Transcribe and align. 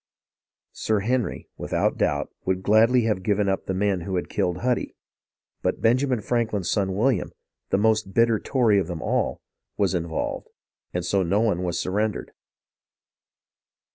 Sir 0.73 1.01
Henry, 1.01 1.47
without 1.57 1.95
doubt, 1.99 2.31
would 2.43 2.63
gladly 2.63 3.03
have 3.03 3.21
given 3.21 3.47
up 3.47 3.67
the 3.67 3.73
men 3.75 4.01
who 4.01 4.15
had 4.15 4.29
killed 4.29 4.61
Huddy; 4.63 4.95
but 5.61 5.79
Benjamin 5.79 6.21
Franklin's 6.21 6.71
son 6.71 6.95
William, 6.95 7.31
the 7.69 7.77
most 7.77 8.11
bitter 8.11 8.39
Tory 8.39 8.79
of 8.79 8.87
them 8.87 9.03
all, 9.03 9.41
was 9.77 9.93
in 9.93 10.07
volved, 10.07 10.47
and 10.91 11.05
so 11.05 11.21
no 11.21 11.39
one 11.41 11.61
was 11.61 11.79
surrendered. 11.79 12.31